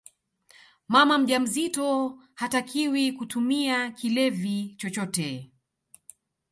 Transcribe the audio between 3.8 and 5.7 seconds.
kilevi chochote